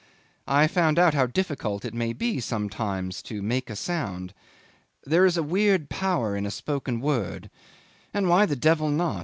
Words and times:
I 0.47 0.65
found 0.65 0.97
out 0.97 1.13
how 1.13 1.27
difficult 1.27 1.85
it 1.85 1.93
may 1.93 2.11
be 2.11 2.39
sometimes 2.39 3.21
to 3.21 3.43
make 3.43 3.69
a 3.69 3.75
sound. 3.75 4.33
There 5.05 5.27
is 5.27 5.37
a 5.37 5.43
weird 5.43 5.89
power 5.89 6.35
in 6.35 6.47
a 6.47 6.49
spoken 6.49 7.01
word. 7.01 7.51
And 8.11 8.27
why 8.27 8.47
the 8.47 8.55
devil 8.55 8.89
not? 8.89 9.19